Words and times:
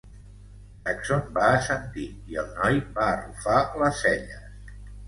Saxon 0.87 1.21
va 1.35 1.51
assentir, 1.59 2.07
i 2.33 2.41
el 2.45 2.51
noi 2.57 2.83
va 2.99 3.07
arrufar 3.13 3.63
les 3.85 4.07
celles. 4.07 4.79